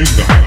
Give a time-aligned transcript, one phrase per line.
[0.00, 0.39] in the